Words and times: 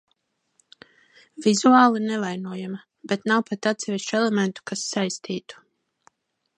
Vizuāli 1.47 2.01
nevainojama, 2.07 2.81
bet 3.13 3.29
nav 3.33 3.47
pat 3.51 3.71
atsevišķu 3.73 4.21
elementu, 4.23 4.69
kas 4.73 4.89
saistītu. 4.97 5.63